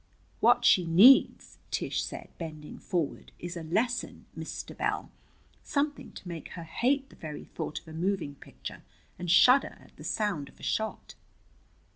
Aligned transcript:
"What 0.39 0.65
she 0.65 0.83
needs," 0.87 1.59
Tish 1.69 2.03
said, 2.03 2.29
bending 2.39 2.79
forward, 2.79 3.31
"is 3.37 3.55
a 3.55 3.61
lesson, 3.61 4.25
Mr. 4.35 4.75
Bell 4.75 5.11
something 5.61 6.11
to 6.13 6.27
make 6.27 6.47
her 6.53 6.63
hate 6.63 7.11
the 7.11 7.15
very 7.15 7.43
thought 7.45 7.79
of 7.79 7.87
a 7.87 7.93
moving 7.93 8.33
picture 8.33 8.81
and 9.19 9.29
shudder 9.29 9.77
at 9.79 9.95
the 9.97 10.03
sound 10.03 10.49
of 10.49 10.59
a 10.59 10.63
shot." 10.63 11.13